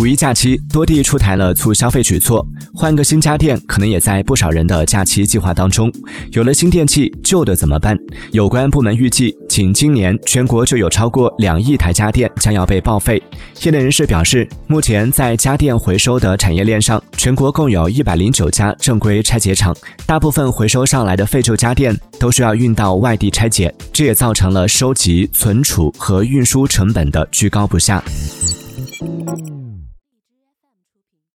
[0.00, 5.92] 五一假期多地出台了促消费举措换个新家电可能也在不少人的假期计划当中
[6.32, 7.98] 有了新电器旧的怎么办？
[8.32, 13.22] 有关部门预计仅今年全国就有超过两亿台家电将要被报废
[13.62, 19.76] 业内人士表示目前在家电回收的产业链上全国共有一百零九家正规拆解厂
[20.06, 28.02] 大部分回收上来的废旧家电都需要运到外地拆解这也造成了收集存储和运输成本的居高不下。